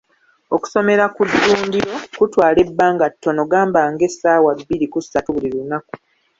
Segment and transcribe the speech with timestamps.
[0.55, 5.93] Okusomera ku ddundiro kutwala ebbanga ttono gamba nga essaawa bbiri ku ssatu buli lunaku.